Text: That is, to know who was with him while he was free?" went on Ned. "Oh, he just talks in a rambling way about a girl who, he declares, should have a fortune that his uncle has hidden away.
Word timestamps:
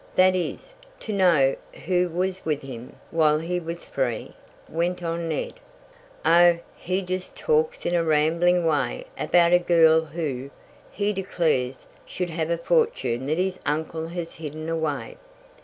That 0.15 0.35
is, 0.35 0.73
to 1.01 1.13
know 1.13 1.55
who 1.85 2.09
was 2.09 2.43
with 2.43 2.63
him 2.63 2.95
while 3.11 3.37
he 3.37 3.59
was 3.59 3.83
free?" 3.83 4.33
went 4.67 5.03
on 5.03 5.29
Ned. 5.29 5.53
"Oh, 6.25 6.57
he 6.75 7.03
just 7.03 7.35
talks 7.35 7.85
in 7.85 7.93
a 7.93 8.03
rambling 8.03 8.65
way 8.65 9.05
about 9.15 9.53
a 9.53 9.59
girl 9.59 10.01
who, 10.05 10.49
he 10.89 11.13
declares, 11.13 11.85
should 12.03 12.31
have 12.31 12.49
a 12.49 12.57
fortune 12.57 13.27
that 13.27 13.37
his 13.37 13.59
uncle 13.63 14.07
has 14.07 14.33
hidden 14.33 14.69
away. 14.69 15.17